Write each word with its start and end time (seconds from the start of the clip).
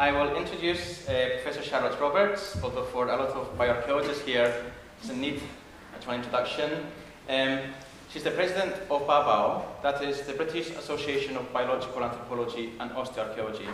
I 0.00 0.12
will 0.12 0.34
introduce 0.34 1.06
uh, 1.06 1.28
Professor 1.42 1.62
Charlotte 1.62 2.00
Roberts, 2.00 2.58
although 2.64 2.84
for 2.84 3.06
a 3.08 3.16
lot 3.18 3.28
of 3.36 3.58
bioarchaeologists 3.58 4.24
here, 4.24 4.64
it's 4.98 5.10
a 5.10 5.14
neat 5.14 5.42
actual 5.94 6.14
introduction. 6.14 6.86
Um, 7.28 7.58
she's 8.08 8.24
the 8.24 8.30
president 8.30 8.72
of 8.90 9.02
BABAO, 9.02 9.62
that 9.82 10.02
is 10.02 10.22
the 10.22 10.32
British 10.32 10.70
Association 10.70 11.36
of 11.36 11.52
Biological 11.52 12.02
Anthropology 12.02 12.72
and 12.80 12.90
Osteoarchaeology. 12.92 13.68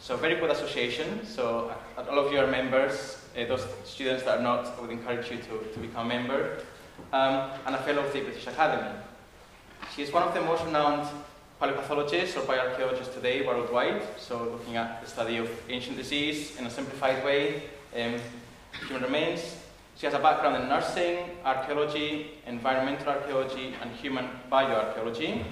So 0.00 0.16
very 0.16 0.34
good 0.40 0.50
association, 0.50 1.24
so 1.24 1.72
uh, 1.96 2.04
all 2.10 2.18
of 2.18 2.32
you 2.32 2.40
are 2.40 2.48
members, 2.48 3.24
uh, 3.38 3.44
those 3.44 3.64
students 3.84 4.24
that 4.24 4.40
are 4.40 4.42
not, 4.42 4.76
I 4.76 4.80
would 4.80 4.90
encourage 4.90 5.30
you 5.30 5.36
to, 5.36 5.72
to 5.72 5.78
become 5.78 6.06
a 6.06 6.08
member, 6.08 6.64
um, 7.12 7.48
and 7.64 7.76
a 7.76 7.82
fellow 7.84 8.04
of 8.04 8.12
the 8.12 8.22
British 8.22 8.48
Academy. 8.48 8.90
She 9.94 10.02
is 10.02 10.12
one 10.12 10.24
of 10.24 10.34
the 10.34 10.40
most 10.40 10.64
renowned 10.64 11.08
paleopathologists 11.60 12.36
or 12.38 12.40
bioarchaeologists 12.40 13.12
today 13.12 13.46
worldwide, 13.46 14.00
so 14.18 14.44
looking 14.44 14.76
at 14.76 15.02
the 15.02 15.06
study 15.06 15.36
of 15.36 15.50
ancient 15.68 15.96
disease 15.96 16.56
in 16.58 16.64
a 16.66 16.70
simplified 16.70 17.22
way, 17.22 17.64
um, 17.94 18.14
human 18.86 19.02
remains. 19.02 19.58
She 19.98 20.06
has 20.06 20.14
a 20.14 20.18
background 20.18 20.62
in 20.62 20.70
nursing, 20.70 21.18
archaeology, 21.44 22.38
environmental 22.46 23.08
archaeology, 23.08 23.74
and 23.82 23.90
human 23.92 24.30
bioarchaeology, 24.50 25.32
and 25.32 25.44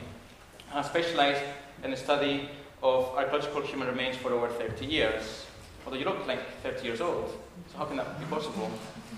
has 0.73 0.87
specialized 0.87 1.43
in 1.85 1.91
the 1.91 1.97
study 1.97 2.49
of 2.83 3.15
archaeological 3.15 3.61
human 3.61 3.89
remains 3.89 4.17
for 4.17 4.33
over 4.33 4.49
30 4.49 4.87
years. 4.87 5.45
Although 5.85 5.99
you 5.99 6.07
look 6.07 6.27
like 6.27 6.41
30 6.63 6.87
years 6.87 7.03
old, 7.03 7.37
so 7.71 7.77
how 7.77 7.85
can 7.85 7.99
that 7.99 8.19
be 8.19 8.25
possible? 8.27 8.71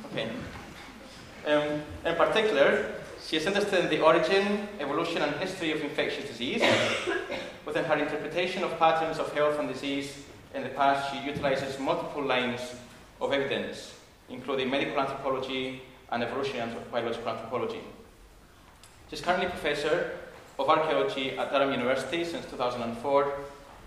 Okay. 0.07 0.29
Um, 1.47 1.83
in 2.05 2.17
particular, 2.17 3.00
she 3.27 3.37
interested 3.37 3.85
in 3.85 3.91
the 3.91 4.01
origin, 4.01 4.69
evolution, 4.79 5.23
and 5.23 5.35
history 5.37 5.73
of 5.73 5.83
infectious 5.83 6.27
disease. 6.27 6.63
Within 7.67 7.85
her 7.85 7.97
interpretation 7.97 8.65
of 8.65 8.79
patterns 8.79 9.19
of 9.19 9.33
health 9.33 9.59
and 9.59 9.69
disease 9.69 10.25
in 10.55 10.63
the 10.63 10.71
past, 10.71 11.13
she 11.13 11.21
utilizes 11.21 11.79
multiple 11.79 12.25
lines 12.25 12.61
of 13.21 13.33
evidence, 13.33 13.95
including 14.29 14.71
medical 14.71 14.99
anthropology 14.99 15.83
and 16.11 16.23
evolutionary 16.23 16.73
biological 16.91 17.29
anthropology. 17.29 17.81
She's 19.11 19.21
currently 19.21 19.49
professor 19.49 20.13
of 20.59 20.69
archaeology 20.69 21.39
at 21.39 21.51
Durham 21.51 21.73
University 21.73 22.25
since 22.25 22.47
2004, 22.47 23.25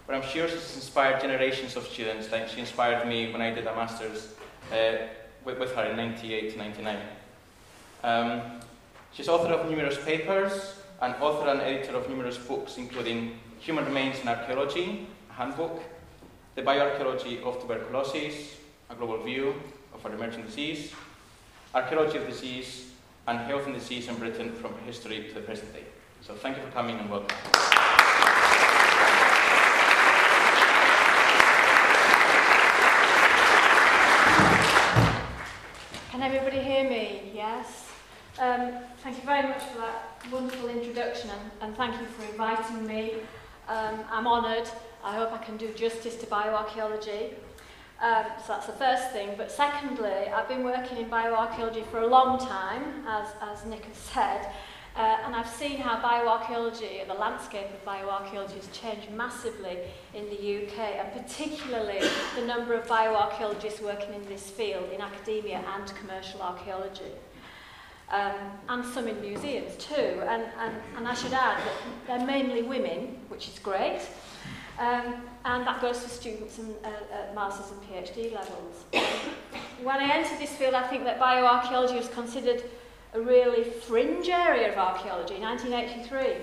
where 0.05 0.17
I'm 0.17 0.27
sure 0.27 0.47
she's 0.47 0.75
inspired 0.75 1.21
generations 1.21 1.75
of 1.75 1.85
students, 1.87 2.31
like 2.31 2.49
she 2.49 2.59
inspired 2.59 3.07
me 3.07 3.31
when 3.31 3.41
I 3.41 3.53
did 3.53 3.67
a 3.67 3.75
master's 3.75 4.33
uh, 4.71 5.07
with, 5.45 5.59
with, 5.59 5.73
her 5.75 5.85
in 5.85 5.97
98 5.97 6.51
to 6.51 6.57
99. 6.57 6.97
Um, 8.03 8.41
she's 9.13 9.29
author 9.29 9.53
of 9.53 9.69
numerous 9.69 10.03
papers 10.03 10.75
and 11.01 11.15
author 11.15 11.49
and 11.49 11.61
editor 11.61 11.95
of 11.95 12.09
numerous 12.09 12.37
books, 12.37 12.77
including 12.77 13.39
Human 13.59 13.85
Remains 13.85 14.19
in 14.19 14.27
Archaeology, 14.27 15.07
a 15.29 15.33
handbook, 15.33 15.81
The 16.55 16.63
Bioarchaeology 16.63 17.43
of 17.43 17.61
Tuberculosis, 17.61 18.57
a 18.89 18.95
global 18.95 19.23
view 19.23 19.53
of 19.93 20.05
an 20.05 20.13
emerging 20.13 20.43
disease, 20.43 20.93
Archaeology 21.75 22.17
of 22.17 22.27
Disease, 22.27 22.91
and 23.27 23.39
Health 23.39 23.65
and 23.65 23.75
Disease 23.75 24.07
in 24.07 24.15
Britain 24.15 24.51
from 24.53 24.73
history 24.85 25.27
to 25.27 25.33
the 25.33 25.41
present 25.41 25.71
day. 25.73 25.83
So 26.21 26.33
thank 26.33 26.57
you 26.57 26.63
for 26.63 26.71
coming 26.71 26.97
and 26.97 27.09
welcome. 27.09 27.37
Can 36.11 36.21
everybody 36.21 36.59
hear 36.59 36.89
me? 36.89 37.31
Yes? 37.33 37.92
Um, 38.39 38.73
thank 39.03 39.17
you 39.17 39.23
very 39.23 39.47
much 39.47 39.61
for 39.61 39.77
that 39.77 40.15
wonderful 40.31 40.67
introduction 40.67 41.29
and, 41.29 41.51
and 41.61 41.77
thank 41.77 41.99
you 42.01 42.07
for 42.07 42.23
inviting 42.31 42.87
me. 42.87 43.13
Um, 43.67 43.99
I'm 44.11 44.25
honoured. 44.25 44.67
I 45.03 45.15
hope 45.15 45.31
I 45.31 45.37
can 45.37 45.55
do 45.55 45.71
justice 45.73 46.15
to 46.15 46.25
bioarchaeology. 46.25 47.33
Um, 48.01 48.25
so 48.39 48.53
that's 48.53 48.65
the 48.65 48.73
first 48.73 49.11
thing. 49.11 49.35
But 49.37 49.51
secondly, 49.51 50.29
I've 50.33 50.47
been 50.47 50.63
working 50.63 50.97
in 50.97 51.09
bioarchaeology 51.11 51.85
for 51.85 51.99
a 51.99 52.07
long 52.07 52.39
time, 52.39 53.05
as, 53.07 53.27
as 53.39 53.65
Nick 53.65 53.85
has 53.85 53.97
said, 53.97 54.51
uh, 54.95 55.17
and 55.25 55.35
I've 55.35 55.47
seen 55.47 55.77
how 55.77 55.97
bioarchaeology, 55.97 57.07
the 57.07 57.13
landscape 57.13 57.67
of 57.67 57.85
bioarchaeology 57.85 58.55
has 58.55 58.67
changed 58.71 59.11
massively 59.11 59.77
in 60.15 60.25
the 60.25 60.65
UK, 60.65 60.79
and 60.79 61.13
particularly 61.13 61.99
the 62.35 62.45
number 62.45 62.73
of 62.73 62.87
bioarchaeologists 62.87 63.81
working 63.81 64.13
in 64.15 64.25
this 64.27 64.49
field 64.49 64.89
in 64.91 65.01
academia 65.01 65.63
and 65.75 65.95
commercial 65.95 66.41
archaeology. 66.41 67.11
Um, 68.09 68.33
and 68.69 68.85
some 68.85 69.07
in 69.07 69.19
museums 69.21 69.75
too. 69.77 70.21
And, 70.27 70.43
and, 70.59 70.75
and 70.97 71.07
I 71.07 71.13
should 71.13 71.33
add 71.33 71.57
that 71.57 72.07
they're 72.07 72.27
mainly 72.27 72.61
women, 72.61 73.17
which 73.29 73.47
is 73.47 73.57
great. 73.59 74.01
Um, 74.79 75.15
and 75.45 75.67
that 75.67 75.81
goes 75.81 76.01
for 76.01 76.09
students 76.09 76.57
in, 76.59 76.73
uh, 76.83 76.89
at 77.13 77.35
master's 77.35 77.71
and 77.71 77.81
PhD 77.83 78.33
levels. 78.33 78.85
when 79.83 79.99
I 79.99 80.11
entered 80.13 80.39
this 80.39 80.51
field, 80.55 80.73
I 80.73 80.87
think 80.87 81.03
that 81.03 81.19
bioarchaeology 81.19 81.95
was 81.95 82.07
considered 82.09 82.63
a 83.13 83.21
really 83.21 83.63
fringe 83.63 84.29
area 84.29 84.71
of 84.71 84.77
archaeology 84.77 85.35
in 85.35 85.41
1983. 85.41 86.37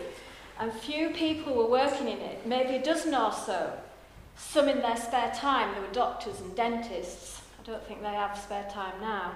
And 0.60 0.72
few 0.72 1.10
people 1.10 1.54
were 1.54 1.69
working 1.69 2.09
in 2.09 2.19
it, 2.19 2.47
maybe 2.47 2.77
a 2.77 2.82
dozen 2.82 3.15
or 3.15 3.32
so. 3.32 3.72
Some 4.37 4.69
in 4.69 4.81
their 4.81 4.97
spare 4.97 5.32
time, 5.34 5.72
there 5.72 5.81
were 5.81 5.92
doctors 5.92 6.41
and 6.41 6.54
dentists. 6.54 7.42
I 7.60 7.66
don't 7.66 7.82
think 7.87 8.03
they 8.03 8.09
have 8.09 8.38
spare 8.38 8.69
time 8.71 9.00
now. 9.00 9.32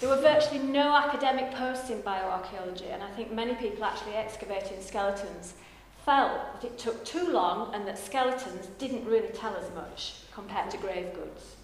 There 0.00 0.08
were 0.08 0.20
virtually 0.20 0.60
no 0.60 0.94
academic 0.96 1.50
posts 1.50 1.90
in 1.90 2.02
bioarchaeology, 2.02 2.92
and 2.92 3.02
I 3.02 3.10
think 3.10 3.32
many 3.32 3.54
people 3.56 3.82
actually 3.82 4.14
excavating 4.14 4.80
skeletons 4.80 5.54
felt 6.04 6.38
that 6.54 6.64
it 6.64 6.78
took 6.78 7.04
too 7.04 7.32
long 7.32 7.74
and 7.74 7.84
that 7.88 7.98
skeletons 7.98 8.68
didn't 8.78 9.04
really 9.04 9.28
tell 9.28 9.56
us 9.56 9.64
much 9.74 10.14
compared 10.32 10.70
to 10.70 10.76
grave 10.78 11.12
goods. 11.14 11.56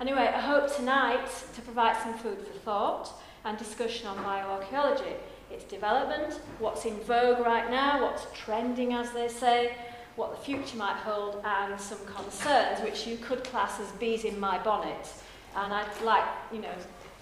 Anyway, 0.00 0.32
I 0.34 0.40
hope 0.40 0.74
tonight 0.74 1.28
to 1.54 1.62
provide 1.62 1.96
some 2.02 2.14
food 2.14 2.38
for 2.38 2.58
thought 2.58 3.12
and 3.44 3.56
discussion 3.56 4.08
on 4.08 4.16
bioarchaeology, 4.18 5.14
its 5.48 5.62
development, 5.62 6.40
what's 6.58 6.86
in 6.86 6.98
vogue 7.00 7.38
right 7.38 7.70
now, 7.70 8.02
what's 8.02 8.26
trending, 8.36 8.94
as 8.94 9.12
they 9.12 9.28
say, 9.28 9.76
what 10.16 10.36
the 10.36 10.44
future 10.44 10.76
might 10.76 10.96
hold, 10.96 11.40
and 11.44 11.80
some 11.80 12.04
concerns 12.04 12.82
which 12.82 13.06
you 13.06 13.16
could 13.16 13.44
class 13.44 13.78
as 13.78 13.88
bees 13.92 14.24
in 14.24 14.40
my 14.40 14.58
bonnet. 14.58 15.08
And 15.56 15.72
I'd 15.72 16.02
like, 16.02 16.24
you 16.52 16.60
know, 16.60 16.74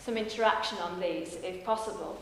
some 0.06 0.16
interaction 0.16 0.78
on 0.78 1.00
these 1.00 1.36
if 1.42 1.64
possible. 1.64 2.16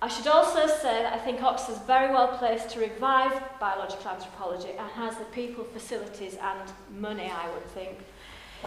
I 0.00 0.06
should 0.06 0.28
also 0.28 0.68
say 0.68 1.02
that 1.02 1.12
I 1.12 1.18
think 1.18 1.42
Oxford 1.42 1.72
is 1.72 1.78
very 1.80 2.12
well 2.12 2.38
placed 2.38 2.70
to 2.70 2.78
revive 2.78 3.32
biological 3.58 4.12
anthropology 4.12 4.70
and 4.78 4.88
has 4.92 5.16
the 5.16 5.24
people, 5.24 5.64
facilities 5.64 6.36
and 6.40 6.72
money, 7.00 7.32
I 7.34 7.50
would 7.50 7.66
think. 7.70 7.98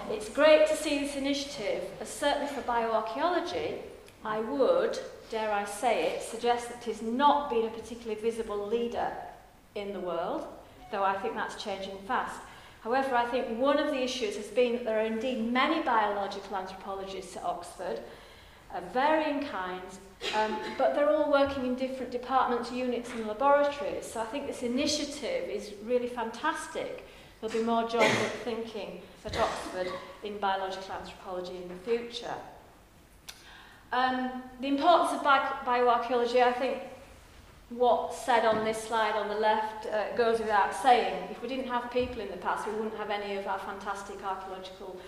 It's 0.09 0.27
great 0.27 0.67
to 0.67 0.75
see 0.75 0.99
this 0.99 1.15
initiative, 1.15 1.85
as 2.01 2.09
certainly 2.09 2.47
for 2.47 2.61
bioarchaeology, 2.63 3.77
I 4.25 4.41
would, 4.41 4.99
dare 5.29 5.53
I 5.53 5.63
say 5.63 6.11
it, 6.11 6.21
suggest 6.21 6.67
that 6.67 6.85
it 6.85 6.91
has 6.91 7.01
not 7.01 7.49
been 7.49 7.65
a 7.65 7.69
particularly 7.69 8.19
visible 8.19 8.67
leader 8.67 9.09
in 9.75 9.93
the 9.93 10.01
world, 10.01 10.45
though 10.91 11.03
I 11.03 11.17
think 11.19 11.35
that's 11.35 11.63
changing 11.63 11.97
fast. 12.09 12.41
However, 12.83 13.15
I 13.15 13.25
think 13.25 13.59
one 13.59 13.77
of 13.77 13.87
the 13.87 14.01
issues 14.01 14.35
has 14.37 14.47
been 14.47 14.73
that 14.73 14.85
there 14.85 14.99
are 14.99 15.05
indeed 15.05 15.51
many 15.51 15.83
biological 15.83 16.55
anthropologists 16.55 17.37
at 17.37 17.43
Oxford, 17.43 17.99
of 18.73 18.83
varying 18.93 19.45
kinds, 19.47 19.99
um, 20.35 20.55
but 20.77 20.95
they're 20.95 21.09
all 21.09 21.31
working 21.31 21.65
in 21.65 21.75
different 21.75 22.11
departments, 22.11 22.71
units 22.71 23.11
and 23.11 23.27
laboratories. 23.27 24.05
So 24.05 24.21
I 24.21 24.25
think 24.25 24.47
this 24.47 24.63
initiative 24.63 25.49
is 25.49 25.73
really 25.83 26.07
fantastic. 26.07 27.05
There'll 27.39 27.53
be 27.53 27.63
more 27.63 27.87
joint 27.87 28.13
thinking 28.43 29.01
at 29.25 29.37
Oxford 29.37 29.87
in 30.23 30.37
biological 30.37 30.93
anthropology 30.93 31.57
in 31.57 31.67
the 31.67 31.75
future. 31.83 32.33
Um, 33.91 34.43
the 34.61 34.67
importance 34.67 35.11
of 35.11 35.23
bi 35.23 35.39
bioarchaeology, 35.65 36.41
I 36.41 36.53
think, 36.53 36.77
what's 37.71 38.17
said 38.17 38.45
on 38.45 38.65
this 38.65 38.77
slide 38.77 39.15
on 39.15 39.29
the 39.29 39.35
left 39.35 39.87
uh, 39.87 40.15
goes 40.15 40.39
without 40.39 40.75
saying. 40.75 41.29
If 41.31 41.41
we 41.41 41.47
didn't 41.47 41.67
have 41.67 41.89
people 41.91 42.21
in 42.21 42.29
the 42.29 42.37
past, 42.37 42.67
we 42.67 42.73
wouldn't 42.73 42.97
have 42.97 43.09
any 43.09 43.37
of 43.37 43.47
our 43.47 43.59
fantastic 43.59 44.23
archaeological 44.23 44.99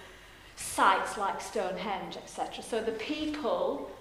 sites 0.56 1.18
like 1.18 1.42
Stonehenge, 1.42 2.16
etc. 2.18 2.64
So 2.64 2.82
the 2.82 2.94
people 2.94 3.92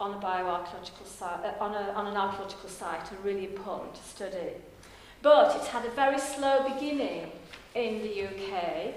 on 0.00 0.14
a 0.14 0.18
bioarchaeological 0.18 1.06
site, 1.06 1.44
uh, 1.44 1.52
on, 1.62 1.74
a, 1.74 1.92
on 1.92 2.08
an 2.08 2.16
archaeological 2.16 2.68
site 2.68 3.12
are 3.12 3.22
really 3.22 3.44
important 3.44 3.94
to 3.94 4.02
study. 4.02 4.50
But 5.22 5.54
it's 5.54 5.68
had 5.68 5.84
a 5.84 5.90
very 5.90 6.18
slow 6.18 6.68
beginning 6.74 7.30
in 7.76 8.02
the 8.02 8.24
UK, 8.24 8.94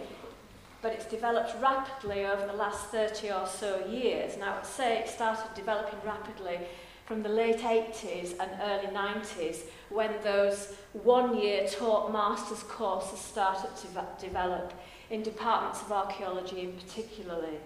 but 0.82 0.94
it's 0.94 1.06
developed 1.06 1.54
rapidly 1.62 2.26
over 2.26 2.48
the 2.48 2.54
last 2.54 2.88
30 2.88 3.30
or 3.30 3.46
so 3.46 3.86
years. 3.86 4.36
Now, 4.38 4.54
I 4.54 4.56
would 4.58 4.66
say 4.66 4.98
it 4.98 5.08
started 5.08 5.54
developing 5.54 6.00
rapidly 6.04 6.58
from 7.06 7.22
the 7.22 7.30
late 7.30 7.60
80s 7.60 8.32
and 8.40 8.50
early 8.62 8.88
90s 8.88 9.62
when 9.90 10.12
those 10.24 10.74
one-year 10.94 11.68
taught 11.68 12.12
master's 12.12 12.64
courses 12.64 13.20
started 13.20 13.70
to 13.78 14.26
develop 14.26 14.74
in 15.12 15.22
departments 15.22 15.82
of 15.82 15.92
archaeology 15.92 16.62
in 16.62 16.74
particularly 16.74 17.60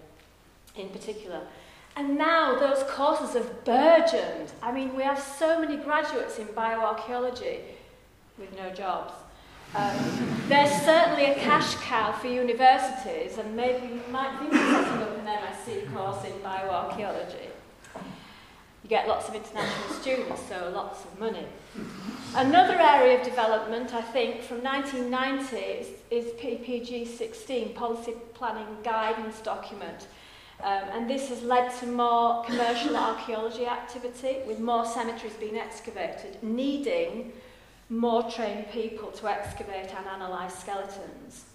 in 0.75 0.89
particular. 0.89 1.41
And 1.95 2.17
now 2.17 2.59
those 2.59 2.83
courses 2.89 3.33
have 3.33 3.63
burgeoned. 3.63 4.51
I 4.61 4.73
mean 4.73 4.95
we 4.95 5.03
have 5.03 5.19
so 5.19 5.59
many 5.59 5.77
graduates 5.77 6.37
in 6.37 6.47
bioarchaeology 6.47 7.59
with 8.37 8.55
no 8.57 8.69
jobs. 8.71 9.13
Um, 9.73 9.95
there's 10.47 10.71
certainly 10.81 11.25
a 11.25 11.35
cash 11.35 11.75
cow 11.75 12.11
for 12.11 12.27
universities 12.27 13.37
and 13.37 13.55
maybe 13.55 13.87
you 13.87 14.01
might 14.11 14.37
think 14.39 14.53
of 14.53 14.59
setting 14.59 15.01
up 15.01 15.17
an 15.17 15.25
MSc 15.25 15.93
course 15.93 16.25
in 16.25 16.33
bioarchaeology. 16.39 17.49
You 18.89 18.97
get 18.97 19.07
lots 19.07 19.29
of 19.29 19.35
international 19.35 19.93
students, 20.01 20.41
so 20.49 20.71
lots 20.73 21.05
of 21.05 21.19
money. 21.19 21.45
Another 22.33 22.73
area 22.73 23.19
of 23.19 23.23
development, 23.23 23.93
I 23.93 24.01
think, 24.01 24.41
from 24.41 24.63
1990 24.63 25.55
is, 25.55 25.87
is 26.09 26.33
PPG 26.39 27.05
16, 27.05 27.75
Policy 27.75 28.13
Planning 28.33 28.77
Guidance 28.83 29.41
Document. 29.41 30.07
Um, 30.63 30.83
and 30.91 31.07
this 31.07 31.29
has 31.29 31.43
led 31.43 31.71
to 31.81 31.85
more 31.85 32.43
commercial 32.45 32.97
archaeology 33.09 33.67
activity, 33.67 34.37
with 34.47 34.59
more 34.59 34.87
cemeteries 34.87 35.33
being 35.33 35.59
excavated, 35.59 36.41
needing 36.41 37.31
more 37.89 38.23
trained 38.23 38.71
people 38.71 39.11
to 39.11 39.27
excavate 39.27 39.93
and 39.93 40.05
analyse 40.15 40.57
skeletons. 40.57 41.45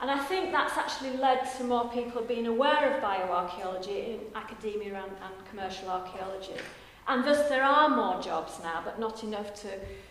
And 0.00 0.10
I 0.10 0.18
think 0.18 0.52
that's 0.52 0.76
actually 0.76 1.16
led 1.16 1.40
to 1.56 1.64
more 1.64 1.88
people 1.88 2.22
being 2.22 2.46
aware 2.46 2.94
of 2.94 3.02
bioarchaeology 3.02 4.14
in 4.14 4.20
academia 4.34 4.94
and, 4.94 5.12
and 5.12 5.48
commercial 5.50 5.88
archaeology. 5.88 6.54
And 7.08 7.24
thus 7.24 7.48
there 7.48 7.64
are 7.64 7.88
more 7.88 8.20
jobs 8.22 8.60
now, 8.62 8.82
but 8.84 9.00
not 9.00 9.24
enough 9.24 9.54
to, 9.62 9.68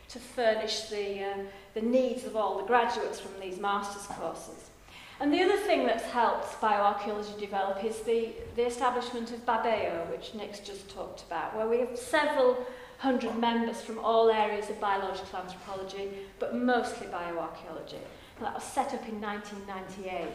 to 0.10 0.20
furnish 0.20 0.90
the, 0.90 1.24
uh, 1.24 1.38
the 1.74 1.82
needs 1.82 2.26
of 2.26 2.36
all 2.36 2.58
the 2.58 2.66
graduates 2.66 3.20
from 3.20 3.40
these 3.40 3.60
master's 3.60 4.08
courses. 4.18 4.72
And 5.20 5.34
the 5.34 5.42
other 5.42 5.58
thing 5.58 5.86
that's 5.86 6.04
helped 6.04 6.60
bioarchaeology 6.62 7.40
develop 7.40 7.84
is 7.84 8.00
the, 8.02 8.34
the 8.56 8.66
establishment 8.66 9.32
of 9.32 9.46
Babeo, 9.46 10.10
which 10.12 10.34
Nick's 10.34 10.60
just 10.60 10.90
talked 10.90 11.24
about, 11.24 11.56
where 11.56 11.68
we 11.68 11.80
have 11.80 11.98
several 11.98 12.58
hundred 12.98 13.38
members 13.38 13.82
from 13.82 14.00
all 14.00 14.30
areas 14.30 14.70
of 14.70 14.80
biological 14.80 15.40
anthropology, 15.40 16.10
but 16.40 16.56
mostly 16.56 17.08
bioarchaeology. 17.08 18.00
That 18.40 18.54
was 18.54 18.64
set 18.64 18.94
up 18.94 19.08
in 19.08 19.22
1998. 19.22 20.28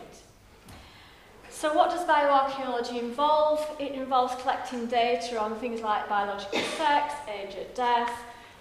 So 1.51 1.75
what 1.75 1.91
does 1.91 2.07
bioarchaeology 2.07 2.99
involve? 2.99 3.65
It 3.79 3.93
involves 3.93 4.35
collecting 4.41 4.87
data 4.87 5.39
on 5.41 5.57
things 5.57 5.81
like 5.81 6.09
biological 6.09 6.61
sex, 6.77 7.15
age 7.29 7.55
at 7.57 7.75
death, 7.75 8.13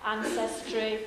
ancestry, 0.05 0.99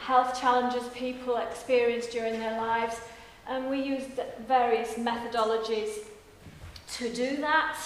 health 0.00 0.38
challenges 0.40 0.86
people 0.94 1.36
experience 1.36 2.06
during 2.06 2.38
their 2.38 2.60
lives. 2.60 3.00
And 3.48 3.70
we 3.70 3.80
use 3.80 4.04
various 4.46 4.94
methodologies 4.94 6.04
to 6.96 7.12
do 7.12 7.36
that. 7.38 7.76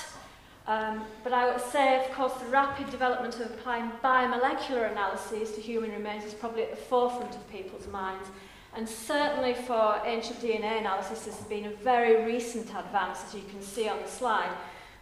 Um, 0.66 1.04
but 1.24 1.32
I 1.32 1.50
would 1.50 1.60
say, 1.60 2.04
of 2.04 2.12
course, 2.12 2.34
the 2.34 2.46
rapid 2.46 2.88
development 2.90 3.34
of 3.34 3.50
applying 3.50 3.90
biomolecular 4.02 4.90
analyses 4.90 5.52
to 5.52 5.60
human 5.60 5.90
remains 5.90 6.24
is 6.24 6.34
probably 6.34 6.62
at 6.62 6.70
the 6.70 6.76
forefront 6.76 7.34
of 7.34 7.50
people's 7.50 7.88
minds. 7.88 8.28
And 8.74 8.88
certainly 8.88 9.54
for 9.54 10.00
ancient 10.04 10.40
DNA 10.40 10.78
analysis, 10.78 11.26
has 11.26 11.36
been 11.48 11.66
a 11.66 11.74
very 11.76 12.24
recent 12.24 12.68
advance, 12.74 13.18
as 13.26 13.34
you 13.34 13.42
can 13.50 13.60
see 13.60 13.88
on 13.88 14.00
the 14.00 14.08
slide, 14.08 14.52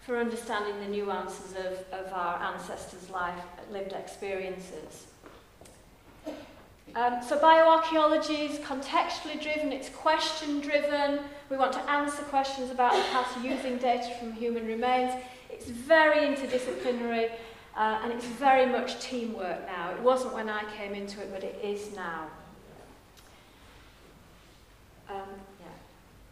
for 0.06 0.18
understanding 0.18 0.80
the 0.80 0.88
nuances 0.88 1.52
of, 1.52 1.84
of 1.92 2.12
our 2.12 2.42
ancestors' 2.42 3.10
life, 3.10 3.38
lived 3.70 3.92
experiences. 3.92 5.06
Um, 6.96 7.22
so 7.22 7.38
bioarchaeology 7.38 8.50
is 8.50 8.58
contextually 8.58 9.40
driven, 9.40 9.72
it's 9.72 9.90
question 9.90 10.60
driven. 10.60 11.20
We 11.48 11.56
want 11.56 11.72
to 11.74 11.90
answer 11.90 12.22
questions 12.22 12.70
about 12.72 12.92
the 12.94 13.02
past 13.12 13.38
using 13.44 13.76
data 13.76 14.12
from 14.18 14.32
human 14.32 14.66
remains. 14.66 15.12
It's 15.60 15.68
very 15.68 16.20
interdisciplinary 16.26 17.32
uh, 17.76 18.00
and 18.02 18.12
it's 18.12 18.24
very 18.24 18.64
much 18.64 18.98
teamwork 18.98 19.66
now. 19.66 19.90
It 19.92 20.00
wasn't 20.00 20.32
when 20.32 20.48
I 20.48 20.64
came 20.76 20.94
into 20.94 21.20
it, 21.20 21.30
but 21.30 21.44
it 21.44 21.60
is 21.62 21.94
now. 21.94 22.28
Um, 25.10 25.28
yeah. 25.60 25.66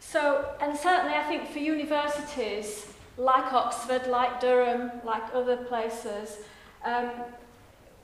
So, 0.01 0.49
and 0.63 0.75
certainly 0.77 1.15
I 1.15 1.25
think 1.25 1.51
for 1.51 1.59
universities 1.59 2.87
like 3.19 3.53
Oxford, 3.53 4.07
like 4.07 4.41
Durham, 4.41 4.93
like 5.05 5.23
other 5.35 5.59
places, 5.59 6.39
um, 6.85 7.11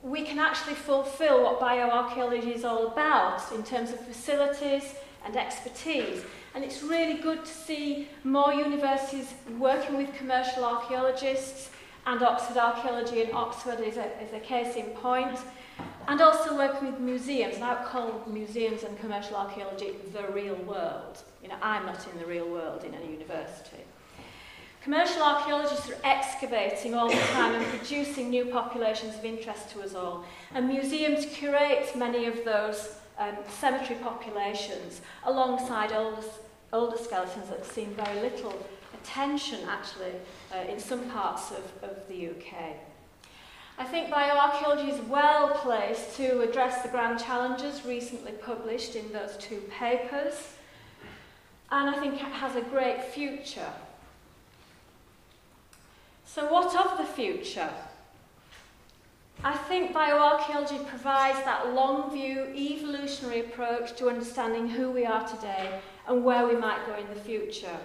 we 0.03 0.21
can 0.21 0.37
actually 0.37 0.75
fulfill 0.75 1.43
what 1.43 1.59
bioarchaeology 1.59 2.53
is 2.53 2.63
all 2.63 2.85
about 2.87 3.51
in 3.51 3.63
terms 3.63 3.89
of 3.91 3.99
facilities 4.01 4.93
and 5.25 5.35
expertise. 5.35 6.23
And 6.53 6.63
it's 6.63 6.83
really 6.83 7.21
good 7.21 7.43
to 7.43 7.51
see 7.51 8.07
more 8.23 8.53
universities 8.53 9.33
working 9.57 9.97
with 9.97 10.13
commercial 10.13 10.63
archaeologists 10.63 11.69
and 12.07 12.21
Oxford 12.21 12.57
Archaeology 12.57 13.23
in 13.23 13.33
Oxford 13.33 13.79
is 13.79 13.97
a, 13.97 14.05
is 14.21 14.31
a 14.33 14.39
case 14.39 14.75
in 14.75 14.85
point. 14.91 15.39
And 16.07 16.21
also 16.21 16.55
working 16.55 16.91
with 16.91 16.99
museums, 16.99 17.55
and 17.55 17.63
I 17.63 17.73
would 17.73 17.85
call 17.85 18.23
museums 18.27 18.83
and 18.83 18.97
commercial 18.99 19.35
archaeology 19.35 19.91
the 20.13 20.31
real 20.31 20.55
world. 20.55 21.17
You 21.41 21.49
know, 21.49 21.55
I'm 21.61 21.85
not 21.85 22.07
in 22.13 22.19
the 22.19 22.25
real 22.25 22.47
world 22.47 22.83
in 22.83 22.93
a 22.93 23.01
university. 23.01 23.83
Commercial 24.83 25.23
archaeologists 25.23 25.89
are 25.89 25.97
excavating 26.03 26.93
all 26.93 27.09
the 27.09 27.19
time 27.33 27.55
and 27.55 27.65
producing 27.65 28.29
new 28.29 28.45
populations 28.45 29.15
of 29.15 29.25
interest 29.25 29.71
to 29.71 29.81
us 29.81 29.95
all. 29.95 30.23
And 30.53 30.67
museums 30.67 31.25
curate 31.25 31.89
many 31.97 32.27
of 32.27 32.45
those 32.45 32.95
um, 33.17 33.35
cemetery 33.49 33.99
populations 33.99 35.01
alongside 35.23 35.91
older, 35.91 36.21
older 36.73 36.97
skeletons 36.97 37.49
that 37.49 37.65
seen 37.65 37.93
very 37.95 38.21
little 38.21 38.53
attention 39.01 39.59
actually 39.67 40.13
uh, 40.53 40.69
in 40.69 40.79
some 40.79 41.09
parts 41.11 41.51
of, 41.51 41.89
of 41.89 42.07
the 42.07 42.29
UK. 42.29 42.75
I 43.77 43.83
think 43.83 44.09
bioarchaeology 44.09 44.89
is 44.89 45.01
well 45.07 45.49
placed 45.49 46.15
to 46.17 46.41
address 46.41 46.81
the 46.81 46.87
grand 46.87 47.19
challenges 47.19 47.85
recently 47.85 48.31
published 48.31 48.95
in 48.95 49.11
those 49.11 49.35
two 49.37 49.61
papers 49.69 50.53
and 51.71 51.93
I 51.93 51.99
think 51.99 52.13
it 52.15 52.19
has 52.21 52.55
a 52.55 52.61
great 52.61 53.03
future. 53.03 53.73
So 56.25 56.51
what 56.51 56.75
of 56.75 56.97
the 56.97 57.03
future? 57.03 57.69
I 59.45 59.53
think 59.53 59.93
bioarchaeology 59.93 60.87
provides 60.87 61.37
that 61.45 61.75
long 61.75 62.11
view, 62.11 62.51
evolutionary 62.55 63.41
approach 63.41 63.95
to 63.97 64.09
understanding 64.09 64.67
who 64.67 64.89
we 64.89 65.05
are 65.05 65.23
today 65.27 65.81
and 66.07 66.25
where 66.25 66.47
we 66.47 66.55
might 66.55 66.83
go 66.87 66.95
in 66.95 67.07
the 67.13 67.21
future. 67.21 67.77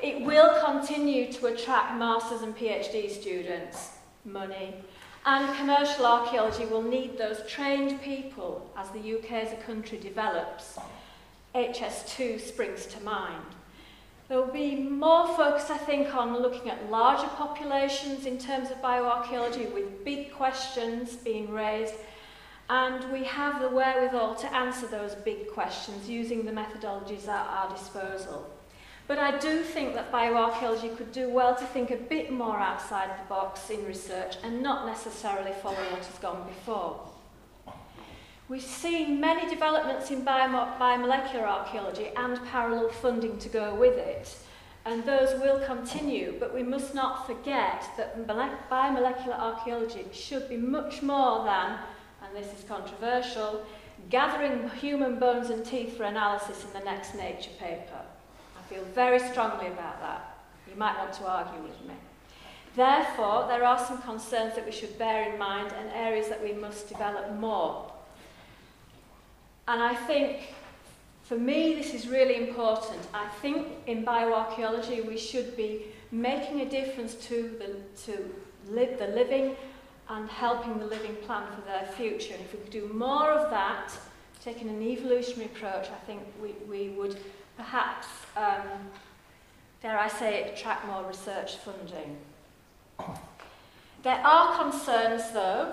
It 0.00 0.22
will 0.22 0.60
continue 0.60 1.32
to 1.34 1.46
attract 1.46 1.96
masters 2.00 2.42
and 2.42 2.56
PhD 2.56 3.08
students, 3.08 3.90
money, 4.24 4.74
and 5.24 5.56
commercial 5.56 6.04
archaeology 6.04 6.64
will 6.64 6.82
need 6.82 7.16
those 7.16 7.46
trained 7.48 8.02
people 8.02 8.68
as 8.76 8.90
the 8.90 9.18
UK 9.18 9.30
as 9.34 9.52
a 9.52 9.62
country 9.62 9.98
develops. 9.98 10.80
HS2 11.54 12.40
springs 12.40 12.86
to 12.86 13.00
mind. 13.04 13.46
There 14.28 14.38
will 14.38 14.52
be 14.52 14.76
more 14.76 15.26
focus, 15.36 15.68
I 15.68 15.76
think, 15.76 16.14
on 16.14 16.40
looking 16.40 16.70
at 16.70 16.90
larger 16.90 17.28
populations 17.28 18.24
in 18.24 18.38
terms 18.38 18.70
of 18.70 18.80
bioarchaeology 18.80 19.72
with 19.74 20.04
big 20.04 20.32
questions 20.32 21.16
being 21.16 21.50
raised. 21.50 21.94
And 22.70 23.12
we 23.12 23.24
have 23.24 23.60
the 23.60 23.68
wherewithal 23.68 24.36
to 24.36 24.54
answer 24.54 24.86
those 24.86 25.14
big 25.14 25.50
questions 25.52 26.08
using 26.08 26.46
the 26.46 26.52
methodologies 26.52 27.28
at 27.28 27.46
our 27.46 27.68
disposal. 27.76 28.48
But 29.08 29.18
I 29.18 29.36
do 29.38 29.62
think 29.62 29.94
that 29.94 30.12
bioarchaeology 30.12 30.96
could 30.96 31.12
do 31.12 31.28
well 31.28 31.54
to 31.54 31.64
think 31.66 31.90
a 31.90 31.96
bit 31.96 32.30
more 32.30 32.58
outside 32.58 33.10
the 33.10 33.28
box 33.28 33.68
in 33.68 33.84
research 33.84 34.36
and 34.42 34.62
not 34.62 34.86
necessarily 34.86 35.52
follow 35.60 35.74
what 35.74 36.04
has 36.04 36.18
gone 36.18 36.46
before. 36.46 37.11
We've 38.52 38.60
seen 38.60 39.18
many 39.18 39.48
developments 39.48 40.10
in 40.10 40.26
biomolecular 40.26 41.42
archaeology 41.42 42.10
and 42.14 42.38
parallel 42.48 42.90
funding 42.90 43.38
to 43.38 43.48
go 43.48 43.74
with 43.74 43.96
it, 43.96 44.36
and 44.84 45.02
those 45.06 45.40
will 45.40 45.64
continue, 45.64 46.34
but 46.38 46.52
we 46.52 46.62
must 46.62 46.94
not 46.94 47.26
forget 47.26 47.82
that 47.96 48.26
biomolecular 48.26 49.38
archaeology 49.38 50.04
should 50.12 50.50
be 50.50 50.58
much 50.58 51.00
more 51.00 51.46
than, 51.46 51.78
and 52.22 52.36
this 52.36 52.52
is 52.52 52.62
controversial, 52.68 53.64
gathering 54.10 54.68
human 54.68 55.18
bones 55.18 55.48
and 55.48 55.64
teeth 55.64 55.96
for 55.96 56.02
analysis 56.02 56.62
in 56.62 56.78
the 56.78 56.84
next 56.84 57.14
Nature 57.14 57.52
paper 57.58 58.02
I 58.58 58.74
feel 58.74 58.84
very 58.94 59.18
strongly 59.30 59.68
about 59.68 59.98
that. 60.02 60.36
You 60.70 60.76
might 60.76 60.98
want 60.98 61.14
to 61.14 61.26
argue 61.26 61.62
with 61.62 61.80
me. 61.88 61.94
Therefore, 62.76 63.46
there 63.48 63.64
are 63.64 63.78
some 63.78 64.02
concerns 64.02 64.56
that 64.56 64.66
we 64.66 64.72
should 64.72 64.98
bear 64.98 65.32
in 65.32 65.38
mind 65.38 65.72
and 65.72 65.90
areas 65.94 66.28
that 66.28 66.42
we 66.42 66.52
must 66.52 66.90
develop 66.90 67.32
more. 67.38 67.91
And 69.68 69.82
I 69.82 69.94
think, 69.94 70.54
for 71.22 71.36
me, 71.36 71.74
this 71.74 71.94
is 71.94 72.08
really 72.08 72.36
important. 72.48 73.00
I 73.14 73.28
think 73.40 73.68
in 73.86 74.04
bioarchaeology 74.04 75.06
we 75.06 75.16
should 75.16 75.56
be 75.56 75.86
making 76.10 76.60
a 76.60 76.68
difference 76.68 77.14
to 77.26 77.56
the, 77.58 78.02
to 78.04 78.34
live 78.68 78.98
the 78.98 79.08
living 79.08 79.56
and 80.08 80.28
helping 80.28 80.78
the 80.78 80.86
living 80.86 81.14
plan 81.16 81.44
for 81.54 81.62
their 81.62 81.86
future. 81.96 82.34
And 82.34 82.42
if 82.42 82.52
we 82.52 82.58
could 82.60 82.70
do 82.70 82.90
more 82.92 83.30
of 83.30 83.50
that, 83.50 83.92
taking 84.44 84.68
an 84.68 84.82
evolutionary 84.82 85.50
approach, 85.50 85.88
I 85.88 86.04
think 86.06 86.22
we, 86.42 86.54
we 86.68 86.90
would 86.90 87.16
perhaps, 87.56 88.08
um, 88.36 88.90
dare 89.80 89.98
I 89.98 90.08
say 90.08 90.40
it, 90.40 90.58
attract 90.58 90.86
more 90.86 91.04
research 91.04 91.56
funding. 91.58 92.16
There 94.02 94.20
are 94.26 94.62
concerns, 94.62 95.30
though, 95.32 95.72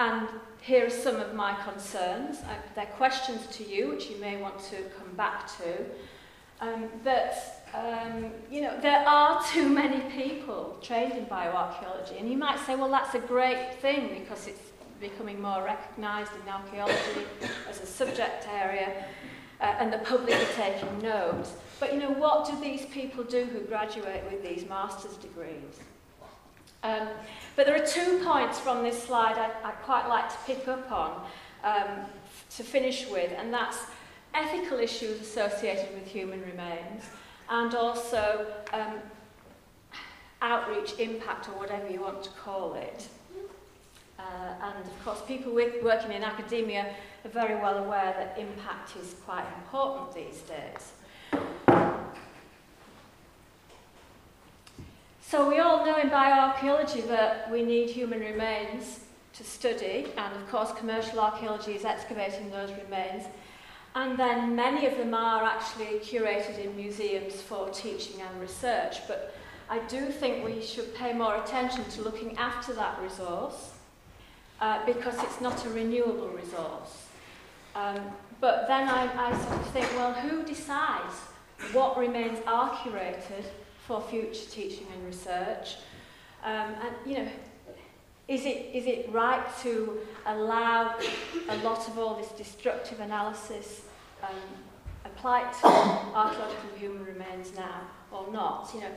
And 0.00 0.28
here 0.62 0.86
are 0.86 0.96
some 1.06 1.16
of 1.16 1.34
my 1.34 1.54
concerns. 1.62 2.38
Uh, 2.38 2.54
they're 2.74 2.86
questions 2.86 3.46
to 3.48 3.62
you, 3.62 3.90
which 3.90 4.08
you 4.08 4.16
may 4.16 4.40
want 4.40 4.58
to 4.70 4.76
come 4.98 5.14
back 5.14 5.46
to. 5.58 5.84
Um, 6.62 6.88
that, 7.04 7.66
um, 7.74 8.30
you 8.50 8.62
know, 8.62 8.80
there 8.80 9.06
are 9.06 9.44
too 9.52 9.68
many 9.68 10.00
people 10.10 10.78
trained 10.80 11.12
in 11.12 11.26
bioarchaeology. 11.26 12.18
And 12.18 12.30
you 12.30 12.38
might 12.38 12.58
say, 12.60 12.76
well, 12.76 12.90
that's 12.90 13.14
a 13.14 13.18
great 13.18 13.74
thing 13.82 14.20
because 14.20 14.46
it's 14.46 14.72
becoming 15.02 15.38
more 15.42 15.62
recognised 15.62 16.32
in 16.42 16.50
archaeology 16.50 17.26
as 17.68 17.82
a 17.82 17.86
subject 17.86 18.48
area 18.50 19.04
uh, 19.60 19.74
and 19.80 19.92
the 19.92 19.98
public 19.98 20.34
are 20.34 20.54
taking 20.54 20.98
note. 21.02 21.46
But, 21.78 21.92
you 21.92 22.00
know, 22.00 22.12
what 22.12 22.46
do 22.46 22.58
these 22.58 22.86
people 22.86 23.22
do 23.22 23.44
who 23.44 23.60
graduate 23.60 24.24
with 24.30 24.42
these 24.42 24.66
master's 24.66 25.18
degrees? 25.18 25.78
Um, 26.82 27.08
but 27.56 27.66
there 27.66 27.80
are 27.80 27.86
two 27.86 28.20
points 28.24 28.58
from 28.58 28.82
this 28.82 29.02
slide 29.02 29.36
I, 29.36 29.68
I'd 29.68 29.82
quite 29.82 30.08
like 30.08 30.28
to 30.30 30.36
pick 30.46 30.66
up 30.66 30.90
on 30.90 31.22
um, 31.62 32.06
to 32.56 32.62
finish 32.62 33.08
with, 33.08 33.32
and 33.36 33.52
that's 33.52 33.78
ethical 34.34 34.78
issues 34.78 35.20
associated 35.20 35.92
with 35.94 36.06
human 36.06 36.40
remains 36.42 37.04
and 37.50 37.74
also 37.74 38.46
um, 38.72 38.94
outreach, 40.40 40.98
impact, 40.98 41.48
or 41.48 41.52
whatever 41.52 41.88
you 41.88 42.00
want 42.00 42.22
to 42.22 42.30
call 42.30 42.74
it. 42.74 43.08
Uh, 44.18 44.22
and 44.62 44.86
of 44.86 45.04
course, 45.04 45.20
people 45.26 45.52
with, 45.52 45.82
working 45.82 46.12
in 46.12 46.22
academia 46.22 46.94
are 47.24 47.30
very 47.30 47.56
well 47.56 47.84
aware 47.84 48.14
that 48.16 48.38
impact 48.38 48.96
is 48.96 49.16
quite 49.24 49.44
important 49.58 50.14
these 50.14 50.42
days. 50.42 50.92
So 55.30 55.48
we 55.48 55.60
all 55.60 55.86
know 55.86 55.96
in 55.96 56.10
bioarchaeology 56.10 57.06
that 57.06 57.48
we 57.52 57.62
need 57.62 57.88
human 57.88 58.18
remains 58.18 58.98
to 59.34 59.44
study, 59.44 60.06
and 60.16 60.34
of 60.34 60.50
course 60.50 60.72
commercial 60.76 61.20
archaeology 61.20 61.70
is 61.70 61.84
excavating 61.84 62.50
those 62.50 62.72
remains. 62.72 63.26
And 63.94 64.18
then 64.18 64.56
many 64.56 64.86
of 64.86 64.96
them 64.96 65.14
are 65.14 65.44
actually 65.44 66.00
curated 66.00 66.58
in 66.58 66.74
museums 66.74 67.40
for 67.40 67.68
teaching 67.68 68.20
and 68.20 68.40
research. 68.40 69.06
But 69.06 69.32
I 69.68 69.78
do 69.86 70.06
think 70.06 70.44
we 70.44 70.60
should 70.60 70.96
pay 70.96 71.12
more 71.12 71.36
attention 71.36 71.84
to 71.84 72.02
looking 72.02 72.36
after 72.36 72.72
that 72.72 73.00
resource 73.00 73.74
uh, 74.60 74.84
because 74.84 75.14
it's 75.22 75.40
not 75.40 75.64
a 75.64 75.70
renewable 75.70 76.30
resource. 76.30 77.06
Um, 77.76 78.00
but 78.40 78.66
then 78.66 78.88
I, 78.88 79.28
I 79.28 79.44
sort 79.44 79.60
of 79.60 79.66
think, 79.68 79.86
well, 79.94 80.12
who 80.12 80.42
decides 80.42 81.14
what 81.72 81.96
remains 81.96 82.40
are 82.48 82.70
curated 82.78 83.44
for 83.90 84.00
future 84.00 84.48
teaching 84.48 84.86
and 84.94 85.04
research. 85.04 85.78
Um, 86.44 86.74
and, 86.80 86.94
you 87.04 87.18
know, 87.18 87.28
is 88.28 88.46
it, 88.46 88.70
is 88.72 88.86
it 88.86 89.10
right 89.10 89.44
to 89.62 89.98
allow 90.26 90.94
a 91.48 91.56
lot 91.64 91.88
of 91.88 91.98
all 91.98 92.14
this 92.14 92.28
destructive 92.28 93.00
analysis 93.00 93.80
um, 94.22 94.28
applied 95.04 95.52
to 95.54 95.66
archaeological 95.66 96.70
human 96.78 97.04
remains 97.04 97.52
now 97.56 97.80
or 98.12 98.32
not? 98.32 98.70
You 98.72 98.82
know, 98.82 98.92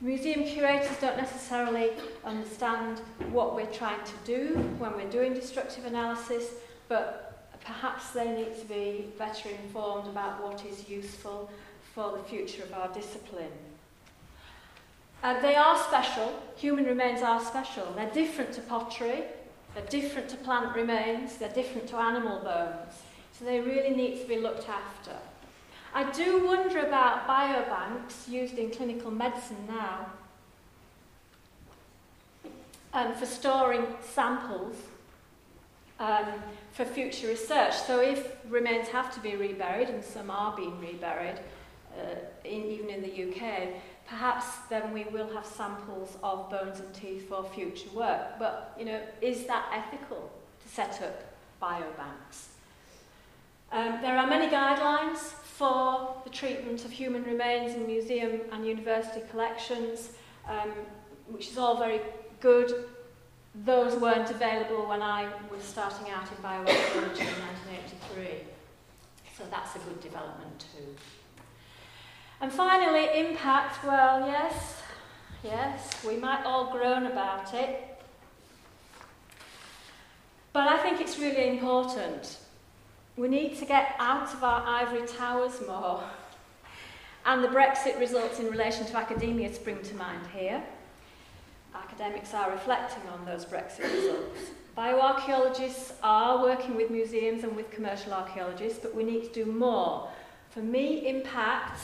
museum 0.00 0.44
curators 0.44 0.96
don't 0.98 1.18
necessarily 1.18 1.90
understand 2.24 3.00
what 3.30 3.54
we're 3.54 3.66
trying 3.66 4.02
to 4.02 4.14
do 4.24 4.54
when 4.78 4.96
we're 4.96 5.10
doing 5.10 5.34
destructive 5.34 5.84
analysis, 5.84 6.52
but 6.88 7.50
perhaps 7.66 8.12
they 8.12 8.32
need 8.32 8.58
to 8.58 8.64
be 8.64 9.12
better 9.18 9.50
informed 9.50 10.08
about 10.08 10.42
what 10.42 10.64
is 10.64 10.88
useful 10.88 11.50
for 11.94 12.16
the 12.16 12.24
future 12.24 12.62
of 12.62 12.72
our 12.72 12.88
discipline. 12.94 13.52
Uh, 15.22 15.40
they 15.40 15.56
are 15.56 15.76
special. 15.76 16.42
Human 16.56 16.84
remains 16.84 17.22
are 17.22 17.40
special. 17.44 17.92
They're 17.96 18.10
different 18.10 18.52
to 18.54 18.60
pottery. 18.62 19.24
They're 19.74 19.86
different 19.86 20.28
to 20.30 20.36
plant 20.36 20.74
remains. 20.76 21.38
They're 21.38 21.48
different 21.48 21.88
to 21.88 21.96
animal 21.96 22.38
bones. 22.40 22.94
So 23.32 23.44
they 23.44 23.60
really 23.60 23.94
need 23.94 24.20
to 24.20 24.28
be 24.28 24.38
looked 24.38 24.68
after. 24.68 25.16
I 25.94 26.10
do 26.12 26.44
wonder 26.44 26.80
about 26.80 27.26
biobanks 27.26 28.28
used 28.28 28.58
in 28.58 28.70
clinical 28.70 29.10
medicine 29.10 29.66
now 29.66 30.06
um, 32.92 33.14
for 33.14 33.26
storing 33.26 33.86
samples 34.00 34.76
um, 35.98 36.26
for 36.72 36.84
future 36.84 37.28
research. 37.28 37.74
So 37.74 38.00
if 38.00 38.36
remains 38.48 38.88
have 38.88 39.12
to 39.14 39.20
be 39.20 39.34
reburied, 39.34 39.88
and 39.88 40.04
some 40.04 40.30
are 40.30 40.54
being 40.56 40.78
reburied, 40.80 41.40
uh, 41.98 42.14
in, 42.44 42.64
even 42.66 42.90
in 42.90 43.02
the 43.02 43.30
UK, 43.30 43.70
perhaps 44.08 44.46
then 44.70 44.92
we 44.92 45.04
will 45.04 45.28
have 45.34 45.44
samples 45.44 46.16
of 46.22 46.50
bones 46.50 46.80
and 46.80 46.92
teeth 46.94 47.28
for 47.28 47.44
future 47.44 47.90
work. 47.94 48.38
But, 48.38 48.74
you 48.78 48.86
know, 48.86 49.00
is 49.20 49.44
that 49.46 49.66
ethical 49.72 50.30
to 50.62 50.68
set 50.68 51.02
up 51.02 51.34
biobanks? 51.62 52.46
Um, 53.70 54.00
there 54.00 54.16
are 54.16 54.26
many 54.26 54.50
guidelines 54.50 55.18
for 55.18 56.16
the 56.24 56.30
treatment 56.30 56.84
of 56.86 56.90
human 56.90 57.22
remains 57.24 57.74
in 57.74 57.86
museum 57.86 58.40
and 58.50 58.66
university 58.66 59.22
collections, 59.30 60.12
um, 60.48 60.72
which 61.26 61.48
is 61.48 61.58
all 61.58 61.76
very 61.78 62.00
good. 62.40 62.86
Those 63.66 64.00
weren't 64.00 64.30
available 64.30 64.88
when 64.88 65.02
I 65.02 65.28
was 65.50 65.62
starting 65.62 66.10
out 66.10 66.28
in 66.30 66.36
bioarchaeology 66.38 67.20
in 67.20 67.40
1983. 68.16 68.44
So 69.36 69.44
that's 69.50 69.76
a 69.76 69.78
good 69.80 70.00
development 70.00 70.64
too. 70.72 70.94
And 72.40 72.52
finally, 72.52 73.08
impact. 73.18 73.84
Well, 73.84 74.26
yes, 74.26 74.80
yes, 75.42 76.04
we 76.06 76.16
might 76.16 76.44
all 76.44 76.70
groan 76.70 77.06
about 77.06 77.52
it. 77.52 77.84
But 80.52 80.68
I 80.68 80.78
think 80.78 81.00
it's 81.00 81.18
really 81.18 81.48
important. 81.48 82.38
We 83.16 83.28
need 83.28 83.56
to 83.58 83.64
get 83.64 83.96
out 83.98 84.32
of 84.32 84.44
our 84.44 84.64
ivory 84.64 85.06
towers 85.06 85.60
more. 85.66 86.02
And 87.26 87.42
the 87.42 87.48
Brexit 87.48 87.98
results 87.98 88.38
in 88.38 88.46
relation 88.46 88.86
to 88.86 88.96
academia 88.96 89.52
spring 89.52 89.82
to 89.82 89.94
mind 89.96 90.24
here. 90.32 90.62
Academics 91.74 92.32
are 92.34 92.50
reflecting 92.50 93.02
on 93.10 93.24
those 93.26 93.44
Brexit 93.44 93.92
results. 93.92 94.50
Bioarchaeologists 94.76 95.92
are 96.04 96.40
working 96.40 96.76
with 96.76 96.90
museums 96.90 97.42
and 97.42 97.54
with 97.56 97.68
commercial 97.72 98.12
archaeologists, 98.12 98.78
but 98.80 98.94
we 98.94 99.02
need 99.02 99.24
to 99.24 99.44
do 99.44 99.50
more. 99.50 100.08
For 100.50 100.60
me, 100.60 101.08
impact 101.08 101.80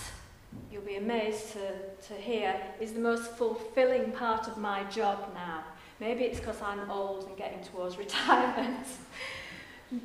you'll 0.74 0.82
be 0.82 0.96
amazed 0.96 1.52
to, 1.52 2.08
to 2.08 2.14
hear, 2.20 2.60
is 2.80 2.92
the 2.92 3.00
most 3.00 3.30
fulfilling 3.32 4.10
part 4.12 4.48
of 4.48 4.58
my 4.58 4.82
job 4.84 5.30
now. 5.34 5.62
Maybe 6.00 6.24
it's 6.24 6.40
because 6.40 6.60
I'm 6.60 6.90
old 6.90 7.28
and 7.28 7.36
getting 7.36 7.62
towards 7.62 7.96
retirement. 8.06 8.86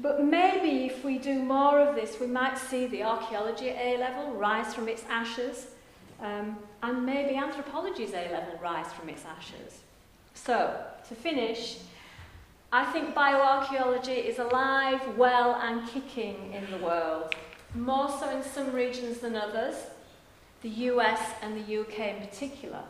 but 0.02 0.24
maybe 0.24 0.86
if 0.86 1.04
we 1.04 1.18
do 1.18 1.42
more 1.42 1.80
of 1.80 1.96
this, 1.96 2.20
we 2.20 2.28
might 2.28 2.58
see 2.58 2.86
the 2.88 3.04
archaeology 3.04 3.70
at 3.72 3.78
A 3.78 3.98
level 3.98 4.34
rise 4.34 4.74
from 4.74 4.88
its 4.88 5.04
ashes, 5.10 5.68
um, 6.22 6.58
and 6.84 7.06
maybe 7.06 7.36
anthropology's 7.36 8.12
A 8.12 8.30
level 8.32 8.60
rise 8.62 8.94
from 8.94 9.10
its 9.10 9.26
ashes. 9.26 9.80
So, 10.36 10.80
to 11.08 11.16
finish, 11.16 11.80
I 12.72 12.86
think 12.92 13.16
bioarchaeology 13.16 14.24
is 14.24 14.38
alive, 14.38 15.02
well, 15.18 15.56
and 15.56 15.90
kicking 15.90 16.54
in 16.54 16.70
the 16.70 16.86
world, 16.86 17.34
more 17.74 18.10
so 18.10 18.30
in 18.30 18.44
some 18.44 18.72
regions 18.72 19.20
than 19.20 19.36
others 19.36 19.76
the 20.62 20.70
US 20.70 21.20
and 21.42 21.56
the 21.56 21.82
UK 21.82 22.00
in 22.00 22.28
particular. 22.28 22.84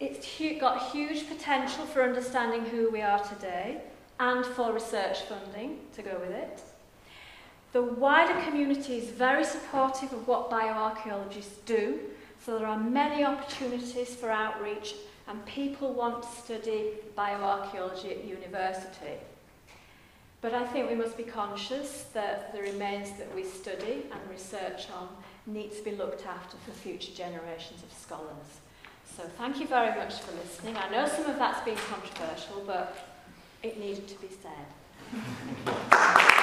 It's 0.00 0.26
hu 0.36 0.58
got 0.58 0.90
huge 0.90 1.28
potential 1.28 1.86
for 1.86 2.02
understanding 2.02 2.64
who 2.66 2.90
we 2.90 3.00
are 3.00 3.22
today 3.24 3.80
and 4.20 4.44
for 4.44 4.72
research 4.72 5.22
funding 5.22 5.78
to 5.94 6.02
go 6.02 6.18
with 6.20 6.30
it. 6.30 6.60
The 7.72 7.82
wider 7.82 8.40
community 8.42 8.98
is 8.98 9.10
very 9.10 9.44
supportive 9.44 10.12
of 10.12 10.28
what 10.28 10.50
bioarchaeologists 10.50 11.64
do, 11.66 11.98
so 12.44 12.58
there 12.58 12.68
are 12.68 12.78
many 12.78 13.24
opportunities 13.24 14.14
for 14.14 14.30
outreach 14.30 14.94
and 15.26 15.44
people 15.46 15.92
want 15.92 16.22
to 16.22 16.28
study 16.28 16.90
bioarchaeology 17.16 18.10
at 18.10 18.24
university. 18.24 19.18
But 20.40 20.52
I 20.52 20.66
think 20.66 20.90
we 20.90 20.94
must 20.94 21.16
be 21.16 21.22
conscious 21.22 22.04
that 22.12 22.52
the 22.52 22.60
remains 22.60 23.10
that 23.18 23.34
we 23.34 23.44
study 23.44 24.04
and 24.12 24.30
research 24.30 24.86
on 24.94 25.08
needs 25.46 25.78
to 25.78 25.84
be 25.84 25.92
looked 25.92 26.26
after 26.26 26.56
for 26.58 26.70
future 26.72 27.12
generations 27.12 27.82
of 27.82 27.92
scholars. 27.92 28.60
So 29.16 29.22
thank 29.38 29.60
you 29.60 29.66
very 29.66 29.96
much 29.96 30.20
for 30.20 30.32
listening. 30.32 30.76
I 30.76 30.90
know 30.90 31.06
some 31.06 31.26
of 31.26 31.38
that's 31.38 31.64
been 31.64 31.76
controversial, 31.76 32.62
but 32.66 32.96
it 33.62 33.78
needed 33.78 34.08
to 34.08 34.20
be 34.20 34.28
said. 34.28 34.66